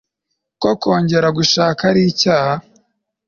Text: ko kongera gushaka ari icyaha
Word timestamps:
ko 0.61 0.69
kongera 0.81 1.27
gushaka 1.37 1.81
ari 1.89 2.01
icyaha 2.11 2.53